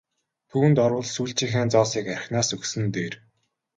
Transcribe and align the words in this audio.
Түүнд 0.51 0.77
орвол 0.85 1.07
сүүлчийнхээ 1.15 1.63
зоосыг 1.73 2.05
архинаас 2.15 2.49
өгсөн 2.55 2.81
нь 2.85 2.91
дээр! 2.95 3.13